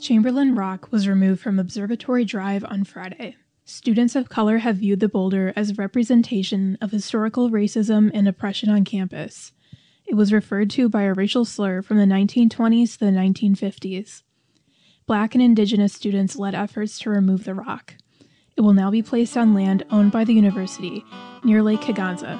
[0.00, 3.36] Chamberlain Rock was removed from Observatory Drive on Friday.
[3.66, 8.70] Students of color have viewed the boulder as a representation of historical racism and oppression
[8.70, 9.52] on campus.
[10.12, 14.22] It was referred to by a racial slur from the 1920s to the 1950s.
[15.06, 17.94] Black and Indigenous students led efforts to remove the rock.
[18.54, 21.02] It will now be placed on land owned by the university
[21.44, 22.38] near Lake Kegonsa.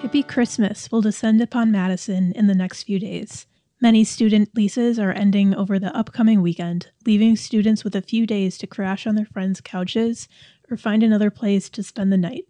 [0.00, 3.46] Hippie Christmas will descend upon Madison in the next few days.
[3.78, 8.56] Many student leases are ending over the upcoming weekend, leaving students with a few days
[8.56, 10.28] to crash on their friends' couches
[10.70, 12.44] or find another place to spend the night.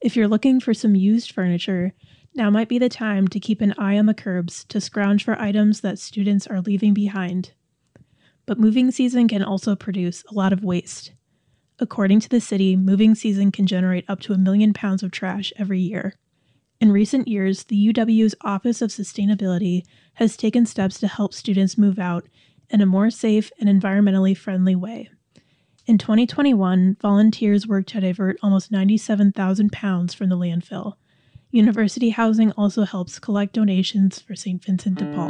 [0.00, 1.92] If you're looking for some used furniture,
[2.34, 5.40] now might be the time to keep an eye on the curbs to scrounge for
[5.40, 7.52] items that students are leaving behind.
[8.46, 11.12] But moving season can also produce a lot of waste.
[11.78, 15.52] According to the city, moving season can generate up to a million pounds of trash
[15.56, 16.14] every year.
[16.80, 19.82] In recent years, the UW's Office of Sustainability
[20.14, 22.26] has taken steps to help students move out
[22.70, 25.10] in a more safe and environmentally friendly way.
[25.84, 30.94] In 2021, volunteers worked to divert almost 97,000 pounds from the landfill.
[31.50, 34.64] University Housing also helps collect donations for St.
[34.64, 35.26] Vincent de Paul.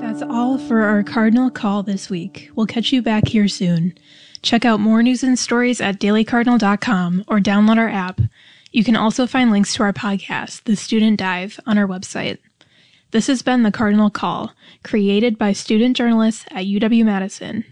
[0.00, 2.50] That's all for our Cardinal Call this week.
[2.56, 3.94] We'll catch you back here soon.
[4.42, 8.20] Check out more news and stories at dailycardinal.com or download our app.
[8.74, 12.38] You can also find links to our podcast, The Student Dive, on our website.
[13.12, 17.64] This has been the Cardinal Call, created by student journalists at UW Madison.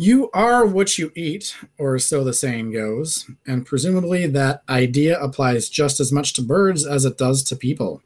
[0.00, 5.68] You are what you eat, or so the saying goes, and presumably that idea applies
[5.68, 8.00] just as much to birds as it does to people.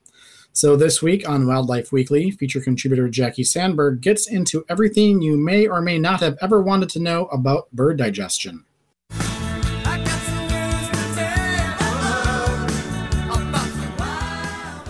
[0.54, 5.66] So, this week on Wildlife Weekly, feature contributor Jackie Sandberg gets into everything you may
[5.66, 8.64] or may not have ever wanted to know about bird digestion.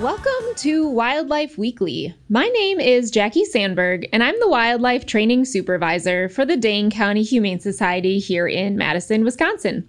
[0.00, 2.14] Welcome to Wildlife Weekly.
[2.28, 7.22] My name is Jackie Sandberg, and I'm the Wildlife Training Supervisor for the Dane County
[7.22, 9.88] Humane Society here in Madison, Wisconsin.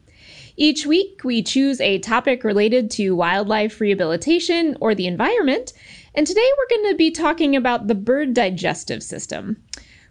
[0.56, 5.74] Each week, we choose a topic related to wildlife rehabilitation or the environment,
[6.16, 9.62] and today we're going to be talking about the bird digestive system.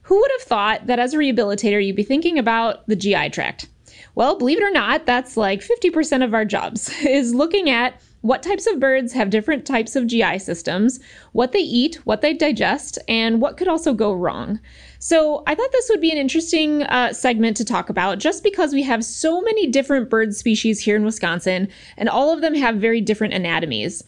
[0.03, 3.69] Who would have thought that as a rehabilitator, you'd be thinking about the GI tract?
[4.15, 8.43] Well, believe it or not, that's like 50% of our jobs, is looking at what
[8.43, 10.99] types of birds have different types of GI systems,
[11.33, 14.59] what they eat, what they digest, and what could also go wrong.
[14.99, 18.73] So, I thought this would be an interesting uh, segment to talk about just because
[18.73, 22.77] we have so many different bird species here in Wisconsin, and all of them have
[22.77, 24.05] very different anatomies.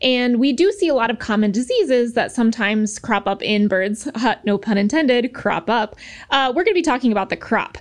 [0.00, 4.08] And we do see a lot of common diseases that sometimes crop up in birds,
[4.44, 5.96] no pun intended, crop up.
[6.30, 7.76] Uh, we're going to be talking about the crop.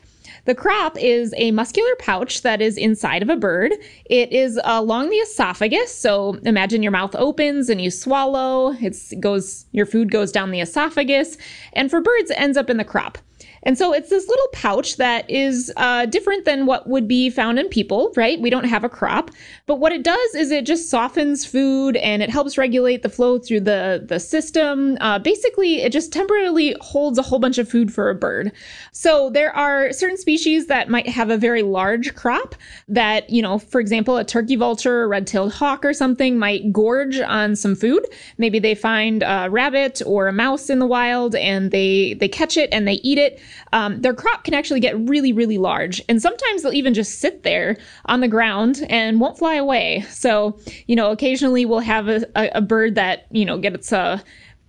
[0.47, 3.73] The crop is a muscular pouch that is inside of a bird.
[4.05, 5.93] It is uh, along the esophagus.
[5.93, 8.71] So imagine your mouth opens and you swallow.
[8.79, 11.37] It goes, your food goes down the esophagus.
[11.73, 13.17] And for birds, ends up in the crop.
[13.63, 17.59] And so it's this little pouch that is uh, different than what would be found
[17.59, 18.39] in people, right?
[18.39, 19.31] We don't have a crop.
[19.65, 23.39] But what it does is it just softens food and it helps regulate the flow
[23.39, 24.97] through the, the system.
[25.01, 28.51] Uh, basically, it just temporarily holds a whole bunch of food for a bird.
[28.91, 32.55] So there are certain species that might have a very large crop
[32.87, 37.19] that, you know, for example, a turkey vulture, a red-tailed hawk or something might gorge
[37.19, 38.05] on some food.
[38.37, 42.57] Maybe they find a rabbit or a mouse in the wild and they, they catch
[42.57, 43.39] it and they eat it
[43.73, 46.01] um, their crop can actually get really, really large.
[46.09, 50.05] And sometimes they'll even just sit there on the ground and won't fly away.
[50.09, 54.23] So, you know, occasionally we'll have a, a, a bird that, you know, gets a,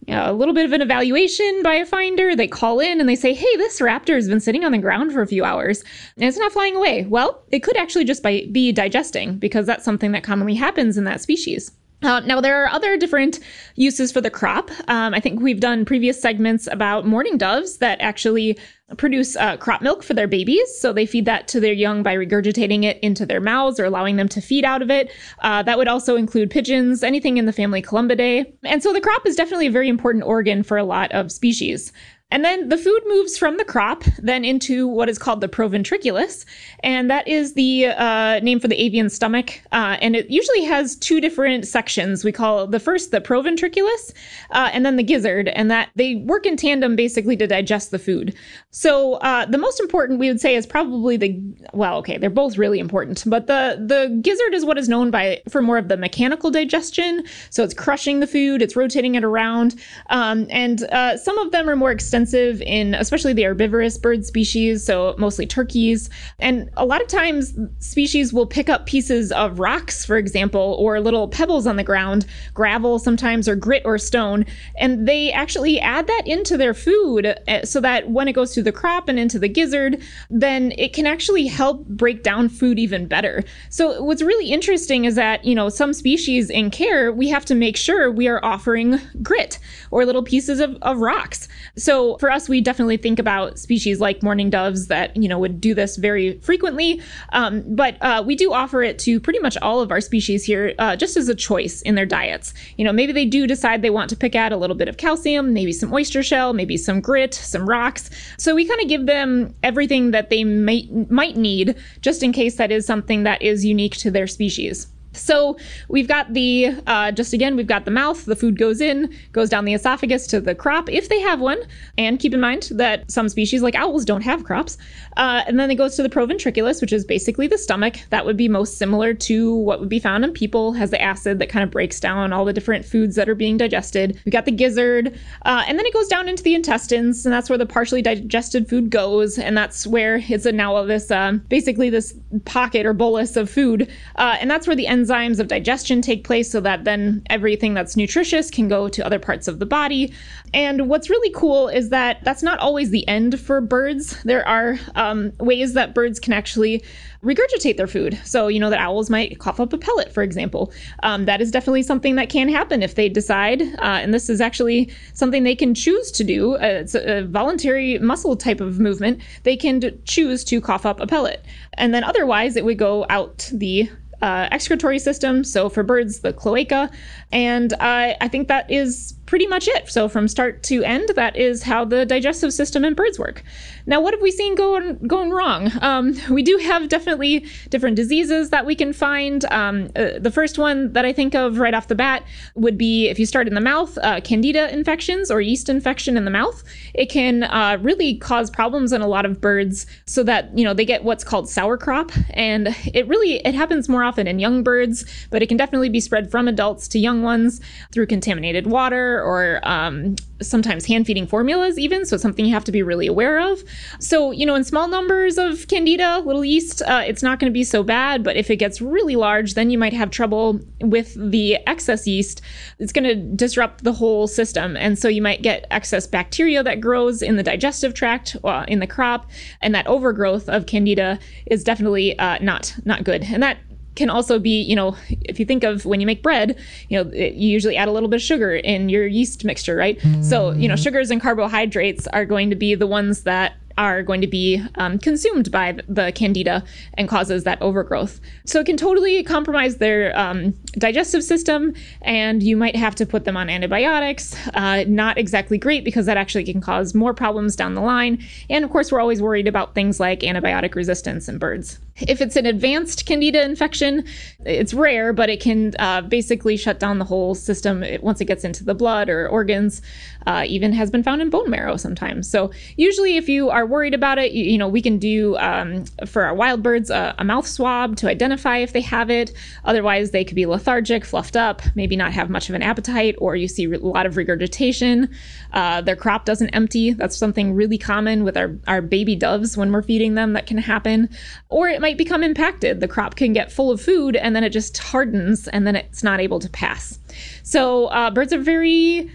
[0.08, 2.34] a little bit of an evaluation by a finder.
[2.34, 5.12] They call in and they say, hey, this raptor has been sitting on the ground
[5.12, 5.82] for a few hours
[6.16, 7.04] and it's not flying away.
[7.04, 11.04] Well, it could actually just by, be digesting because that's something that commonly happens in
[11.04, 11.72] that species.
[12.02, 13.40] Uh, now, there are other different
[13.74, 14.70] uses for the crop.
[14.88, 18.56] Um, I think we've done previous segments about mourning doves that actually
[18.96, 20.66] produce uh, crop milk for their babies.
[20.78, 24.16] So they feed that to their young by regurgitating it into their mouths or allowing
[24.16, 25.12] them to feed out of it.
[25.40, 28.50] Uh, that would also include pigeons, anything in the family Columbidae.
[28.64, 31.92] And so the crop is definitely a very important organ for a lot of species.
[32.30, 36.44] And then the food moves from the crop then into what is called the proventriculus,
[36.80, 39.62] and that is the uh, name for the avian stomach.
[39.72, 42.24] Uh, and it usually has two different sections.
[42.24, 44.12] We call the first the proventriculus,
[44.50, 47.98] uh, and then the gizzard, and that they work in tandem basically to digest the
[47.98, 48.34] food.
[48.72, 51.40] So uh, the most important we would say is probably the
[51.72, 55.40] well, okay, they're both really important, but the the gizzard is what is known by
[55.48, 57.24] for more of the mechanical digestion.
[57.48, 59.76] So it's crushing the food, it's rotating it around,
[60.10, 64.24] um, and uh, some of them are more extensive extensive in especially the herbivorous bird
[64.24, 66.10] species, so mostly turkeys.
[66.40, 71.00] And a lot of times, species will pick up pieces of rocks, for example, or
[71.00, 74.44] little pebbles on the ground, gravel sometimes, or grit or stone,
[74.76, 78.64] and they actually add that into their food eh, so that when it goes through
[78.64, 83.06] the crop and into the gizzard, then it can actually help break down food even
[83.06, 83.44] better.
[83.70, 87.54] So, what's really interesting is that, you know, some species in care, we have to
[87.54, 89.60] make sure we are offering grit
[89.92, 91.46] or little pieces of, of rocks.
[91.76, 95.60] So, for us, we definitely think about species like mourning doves that you know would
[95.60, 97.00] do this very frequently.
[97.32, 100.74] Um, but uh, we do offer it to pretty much all of our species here,
[100.78, 102.54] uh, just as a choice in their diets.
[102.76, 104.96] You know, maybe they do decide they want to pick out a little bit of
[104.96, 108.10] calcium, maybe some oyster shell, maybe some grit, some rocks.
[108.38, 112.56] So we kind of give them everything that they might might need, just in case
[112.56, 114.86] that is something that is unique to their species.
[115.18, 115.58] So
[115.88, 119.48] we've got the, uh, just again, we've got the mouth, the food goes in, goes
[119.48, 121.58] down the esophagus to the crop, if they have one.
[121.96, 124.78] And keep in mind that some species, like owls, don't have crops.
[125.16, 127.96] Uh, and then it goes to the proventriculus, which is basically the stomach.
[128.10, 131.38] That would be most similar to what would be found in people, has the acid
[131.40, 134.20] that kind of breaks down all the different foods that are being digested.
[134.24, 137.50] We've got the gizzard, uh, and then it goes down into the intestines, and that's
[137.50, 139.38] where the partially digested food goes.
[139.38, 142.14] And that's where it's now this, um, basically this
[142.44, 143.90] pocket or bolus of food.
[144.16, 147.74] Uh, and that's where the enzyme enzymes of digestion take place so that then everything
[147.74, 150.12] that's nutritious can go to other parts of the body.
[150.54, 154.22] And what's really cool is that that's not always the end for birds.
[154.24, 156.82] There are um, ways that birds can actually
[157.22, 158.18] regurgitate their food.
[158.24, 160.72] So, you know, that owls might cough up a pellet, for example.
[161.02, 163.62] Um, that is definitely something that can happen if they decide.
[163.62, 166.54] Uh, and this is actually something they can choose to do.
[166.54, 169.20] Uh, it's a, a, voluntary muscle type of movement.
[169.42, 171.44] They can d- choose to cough up a pellet.
[171.74, 173.90] And then otherwise, it would go out the
[174.22, 175.44] uh, excretory system.
[175.44, 176.90] So for birds, the cloaca.
[177.32, 179.90] And I, I think that is pretty much it.
[179.90, 183.44] So from start to end, that is how the digestive system in birds work.
[183.84, 185.70] Now, what have we seen going going wrong?
[185.82, 189.44] Um, we do have definitely different diseases that we can find.
[189.50, 192.24] Um, uh, the first one that I think of right off the bat
[192.54, 196.24] would be if you start in the mouth, uh, candida infections or yeast infection in
[196.24, 196.64] the mouth.
[196.94, 200.72] It can uh, really cause problems in a lot of birds, so that you know
[200.72, 204.62] they get what's called sour crop, and it really it happens more often in young
[204.62, 207.60] birds, but it can definitely be spread from adults to young ones
[207.92, 212.04] through contaminated water or um, sometimes hand feeding formulas, even.
[212.04, 213.62] So it's something you have to be really aware of.
[214.00, 217.54] So, you know, in small numbers of candida, little yeast, uh, it's not going to
[217.54, 218.22] be so bad.
[218.22, 222.40] But if it gets really large, then you might have trouble with the excess yeast.
[222.78, 224.76] It's going to disrupt the whole system.
[224.76, 228.78] And so you might get excess bacteria that grows in the digestive tract, uh, in
[228.80, 229.30] the crop.
[229.60, 233.24] And that overgrowth of candida is definitely uh, not, not good.
[233.24, 233.58] And that
[233.98, 236.56] can also be, you know, if you think of when you make bread,
[236.88, 239.76] you know, it, you usually add a little bit of sugar in your yeast mixture,
[239.76, 239.98] right?
[239.98, 240.22] Mm-hmm.
[240.22, 244.20] So, you know, sugars and carbohydrates are going to be the ones that are going
[244.20, 248.20] to be um, consumed by the candida and causes that overgrowth.
[248.44, 253.24] So it can totally compromise their um, digestive system, and you might have to put
[253.24, 254.34] them on antibiotics.
[254.54, 258.24] Uh, not exactly great because that actually can cause more problems down the line.
[258.50, 261.78] And of course, we're always worried about things like antibiotic resistance in birds.
[262.00, 264.04] If it's an advanced candida infection,
[264.44, 268.44] it's rare, but it can uh, basically shut down the whole system once it gets
[268.44, 269.82] into the blood or organs.
[270.26, 272.30] Uh, even has been found in bone marrow sometimes.
[272.30, 275.86] So usually, if you are worried about it, you, you know we can do um,
[276.06, 279.32] for our wild birds a, a, mouth swab to identify if they have it.
[279.64, 283.36] Otherwise, they could be lethargic, fluffed up, maybe not have much of an appetite, or
[283.36, 285.08] you see a lot of regurgitation.
[285.54, 286.92] Uh, their crop doesn't empty.
[286.92, 290.58] That's something really common with our, our baby doves when we're feeding them that can
[290.58, 291.08] happen.
[291.48, 292.80] Or it might become impacted.
[292.80, 296.02] The crop can get full of food and then it just hardens and then it's
[296.02, 296.98] not able to pass.
[297.42, 299.10] So uh, birds are very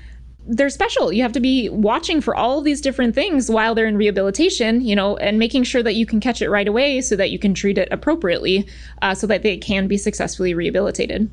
[0.45, 1.13] they're special.
[1.13, 4.81] You have to be watching for all of these different things while they're in rehabilitation,
[4.81, 7.39] you know, and making sure that you can catch it right away so that you
[7.39, 8.67] can treat it appropriately
[9.01, 11.29] uh, so that they can be successfully rehabilitated.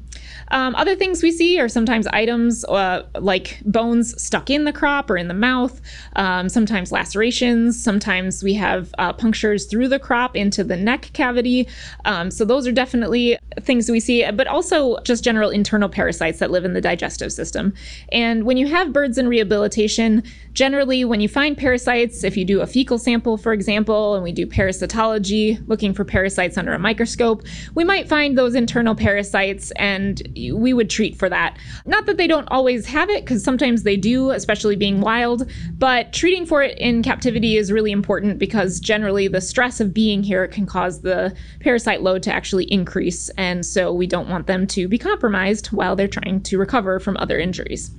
[0.49, 5.11] Um, other things we see are sometimes items uh, like bones stuck in the crop
[5.11, 5.81] or in the mouth,
[6.17, 11.69] um, sometimes lacerations, sometimes we have uh, punctures through the crop into the neck cavity.
[12.05, 16.51] Um, so those are definitely things we see, but also just general internal parasites that
[16.51, 17.73] live in the digestive system.
[18.13, 20.23] And when you have birds in rehabilitation,
[20.53, 24.31] generally when you find parasites, if you do a fecal sample, for example, and we
[24.31, 27.43] do parasitology, looking for parasites under a microscope,
[27.75, 30.21] we might find those internal parasites and
[30.53, 31.57] we would treat for that.
[31.87, 36.13] Not that they don't always have it, because sometimes they do, especially being wild, but
[36.13, 40.47] treating for it in captivity is really important because generally the stress of being here
[40.47, 43.31] can cause the parasite load to actually increase.
[43.39, 47.17] And so we don't want them to be compromised while they're trying to recover from
[47.17, 47.91] other injuries.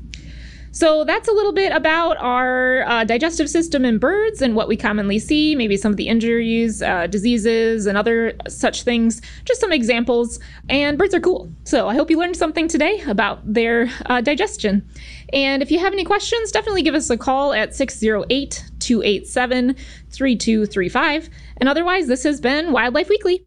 [0.73, 4.77] So that's a little bit about our uh, digestive system in birds and what we
[4.77, 9.21] commonly see, maybe some of the injuries, uh, diseases, and other such things.
[9.43, 10.39] Just some examples.
[10.69, 11.51] And birds are cool.
[11.65, 14.87] So I hope you learned something today about their uh, digestion.
[15.33, 19.75] And if you have any questions, definitely give us a call at 608 287
[20.09, 21.29] 3235.
[21.57, 23.45] And otherwise, this has been Wildlife Weekly.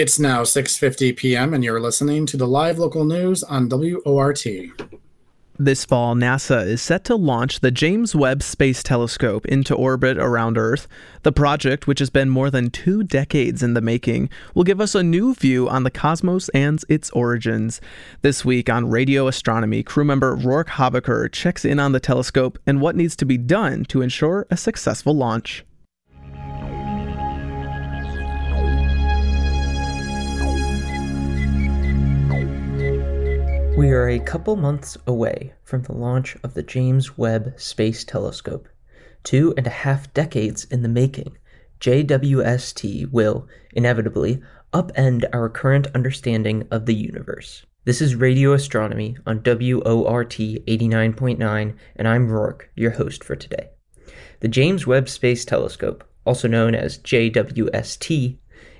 [0.00, 1.52] It's now 6:50 p.m.
[1.52, 4.46] and you're listening to the live local news on WORT.
[5.58, 10.56] This fall, NASA is set to launch the James Webb Space Telescope into orbit around
[10.56, 10.88] Earth.
[11.22, 14.94] The project, which has been more than two decades in the making, will give us
[14.94, 17.82] a new view on the cosmos and its origins.
[18.22, 22.80] This week on Radio Astronomy, crew member Rourke Habacher checks in on the telescope and
[22.80, 25.66] what needs to be done to ensure a successful launch.
[33.80, 38.68] We are a couple months away from the launch of the James Webb Space Telescope.
[39.24, 41.38] Two and a half decades in the making,
[41.80, 44.42] JWST will, inevitably,
[44.74, 47.64] upend our current understanding of the universe.
[47.86, 53.70] This is Radio Astronomy on WORT 89.9, and I'm Rourke, your host for today.
[54.40, 58.36] The James Webb Space Telescope, also known as JWST,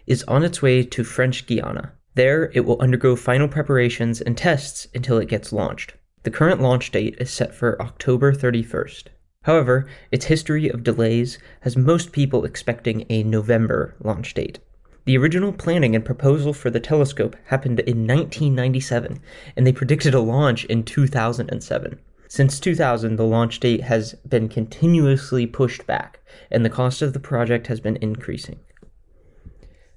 [0.06, 4.88] is on its way to French Guiana, there, it will undergo final preparations and tests
[4.94, 5.94] until it gets launched.
[6.22, 9.04] The current launch date is set for October 31st.
[9.44, 14.58] However, its history of delays has most people expecting a November launch date.
[15.06, 19.20] The original planning and proposal for the telescope happened in 1997,
[19.56, 21.98] and they predicted a launch in 2007.
[22.28, 27.18] Since 2000, the launch date has been continuously pushed back, and the cost of the
[27.18, 28.60] project has been increasing.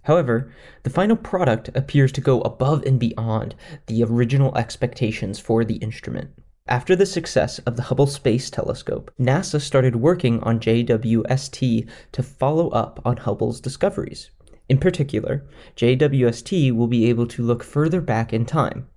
[0.03, 0.51] However,
[0.83, 3.55] the final product appears to go above and beyond
[3.87, 6.31] the original expectations for the instrument.
[6.67, 12.69] After the success of the Hubble Space Telescope, NASA started working on JWST to follow
[12.69, 14.29] up on Hubble's discoveries.
[14.69, 15.45] In particular,
[15.75, 18.87] JWST will be able to look further back in time.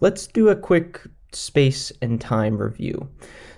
[0.00, 1.02] Let's do a quick
[1.32, 3.08] space and time review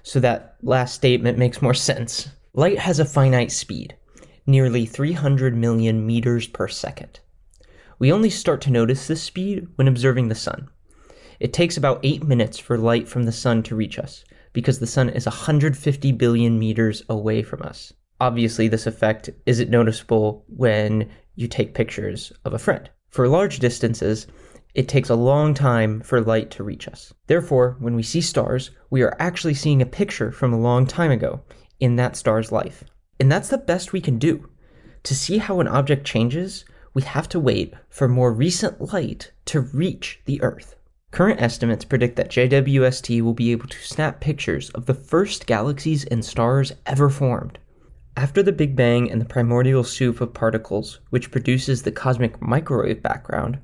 [0.02, 2.28] so that last statement makes more sense.
[2.54, 3.96] Light has a finite speed,
[4.48, 7.20] nearly 300 million meters per second.
[7.98, 10.68] We only start to notice this speed when observing the sun.
[11.38, 14.86] It takes about 8 minutes for light from the sun to reach us, because the
[14.86, 17.92] sun is 150 billion meters away from us.
[18.20, 22.90] Obviously, this effect isn't noticeable when you take pictures of a friend.
[23.10, 24.26] For large distances,
[24.74, 27.12] it takes a long time for light to reach us.
[27.26, 31.10] Therefore, when we see stars, we are actually seeing a picture from a long time
[31.10, 31.42] ago
[31.80, 32.84] in that star's life.
[33.20, 34.48] And that's the best we can do.
[35.04, 36.64] To see how an object changes,
[36.94, 40.74] we have to wait for more recent light to reach the Earth.
[41.10, 46.04] Current estimates predict that JWST will be able to snap pictures of the first galaxies
[46.04, 47.58] and stars ever formed.
[48.16, 53.02] After the Big Bang and the primordial soup of particles, which produces the cosmic microwave
[53.02, 53.58] background,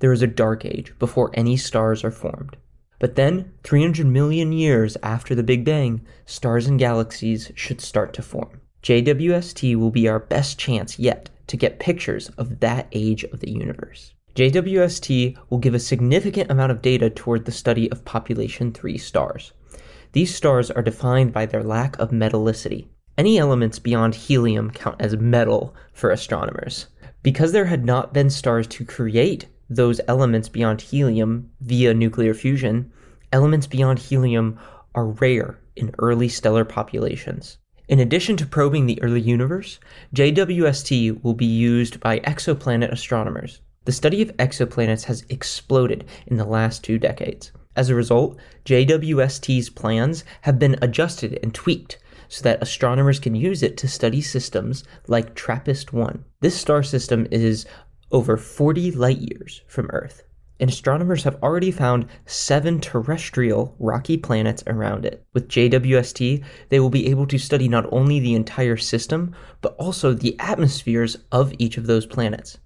[0.00, 2.56] there is a dark age before any stars are formed.
[2.98, 8.22] But then, 300 million years after the Big Bang, stars and galaxies should start to
[8.22, 8.59] form.
[8.82, 13.50] JWST will be our best chance yet to get pictures of that age of the
[13.50, 14.14] universe.
[14.34, 19.52] JWST will give a significant amount of data toward the study of population 3 stars.
[20.12, 22.86] These stars are defined by their lack of metallicity.
[23.18, 26.86] Any elements beyond helium count as metal for astronomers.
[27.22, 32.90] Because there had not been stars to create those elements beyond helium via nuclear fusion,
[33.32, 34.58] elements beyond helium
[34.94, 37.58] are rare in early stellar populations.
[37.90, 39.80] In addition to probing the early universe,
[40.14, 43.62] JWST will be used by exoplanet astronomers.
[43.84, 47.50] The study of exoplanets has exploded in the last two decades.
[47.74, 53.60] As a result, JWST's plans have been adjusted and tweaked so that astronomers can use
[53.60, 56.24] it to study systems like TRAPPIST 1.
[56.42, 57.66] This star system is
[58.12, 60.22] over 40 light years from Earth
[60.60, 65.24] and astronomers have already found seven terrestrial rocky planets around it.
[65.32, 70.12] With JWST, they will be able to study not only the entire system, but also
[70.12, 72.58] the atmospheres of each of those planets.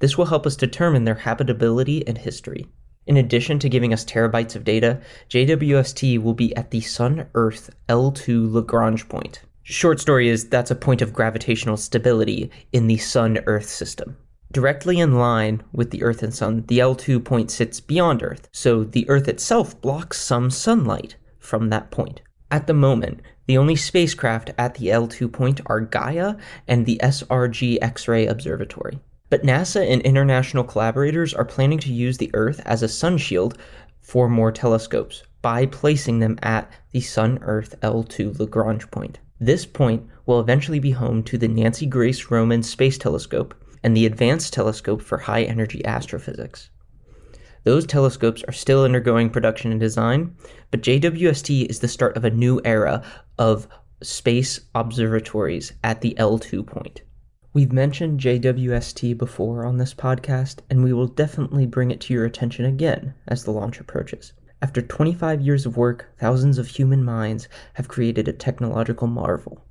[0.00, 2.66] This will help us determine their habitability and history.
[3.06, 7.70] In addition to giving us terabytes of data, JWST will be at the Sun Earth
[7.88, 9.42] L2 Lagrange point.
[9.62, 14.16] Short story is that's a point of gravitational stability in the Sun Earth system.
[14.52, 18.82] Directly in line with the Earth and Sun, the L2 point sits beyond Earth, so
[18.82, 22.20] the Earth itself blocks some sunlight from that point.
[22.50, 26.34] At the moment, the only spacecraft at the L2 point are Gaia
[26.66, 28.98] and the SRG X ray Observatory.
[29.28, 33.56] But NASA and international collaborators are planning to use the Earth as a sun shield
[34.00, 39.20] for more telescopes by placing them at the Sun Earth L2 Lagrange point.
[39.38, 44.06] This point will eventually be home to the Nancy Grace Roman Space Telescope and the
[44.06, 46.70] Advanced Telescope for High Energy Astrophysics.
[47.64, 50.34] Those telescopes are still undergoing production and design,
[50.70, 53.02] but JWST is the start of a new era
[53.38, 53.68] of
[54.02, 57.02] space observatories at the L2 point.
[57.52, 62.24] We've mentioned JWST before on this podcast, and we will definitely bring it to your
[62.24, 64.32] attention again as the launch approaches.
[64.62, 69.66] After 25 years of work, thousands of human minds have created a technological marvel.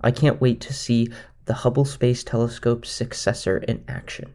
[0.00, 1.08] I can't wait to see
[1.46, 4.34] the Hubble Space Telescope's successor in action.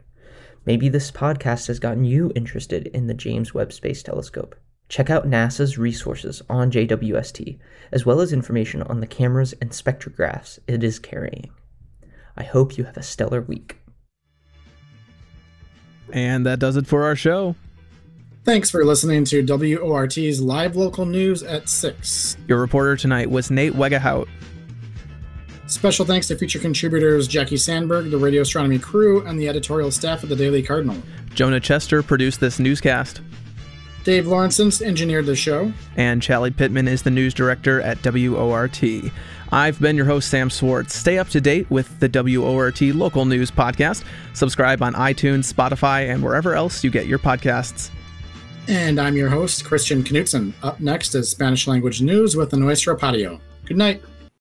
[0.66, 4.56] Maybe this podcast has gotten you interested in the James Webb Space Telescope.
[4.88, 7.60] Check out NASA's resources on JWST,
[7.92, 11.50] as well as information on the cameras and spectrographs it is carrying.
[12.38, 13.78] I hope you have a stellar week.
[16.14, 17.56] And that does it for our show.
[18.44, 22.38] Thanks for listening to WORT's live local news at 6.
[22.48, 24.28] Your reporter tonight was Nate Wegahout.
[25.72, 30.22] Special thanks to feature contributors Jackie Sandberg, the radio astronomy crew, and the editorial staff
[30.22, 31.02] of the Daily Cardinal.
[31.34, 33.22] Jonah Chester produced this newscast.
[34.04, 35.72] Dave Lawrence engineered the show.
[35.96, 38.84] And Charlie Pittman is the news director at WORT.
[39.54, 40.94] I've been your host, Sam Swartz.
[40.94, 44.04] Stay up to date with the WORT local news podcast.
[44.34, 47.90] Subscribe on iTunes, Spotify, and wherever else you get your podcasts.
[48.68, 50.52] And I'm your host, Christian Knutson.
[50.64, 53.40] Up next is Spanish language news with the Nuestro Patio.
[53.64, 54.04] Good night.